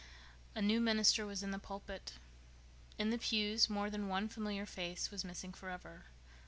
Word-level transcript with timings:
A 0.55 0.63
new 0.63 0.81
minister 0.81 1.27
was 1.27 1.43
in 1.43 1.51
the 1.51 1.59
pulpit. 1.59 2.13
In 2.97 3.11
the 3.11 3.19
pews 3.19 3.69
more 3.69 3.91
than 3.91 4.07
one 4.07 4.29
familiar 4.29 4.65
face 4.65 5.11
was 5.11 5.23
missing 5.23 5.53
forever. 5.53 6.05